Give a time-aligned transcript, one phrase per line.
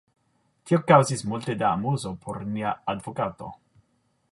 [0.69, 3.55] Tio kaŭzis multe da amuzo por nia advokato!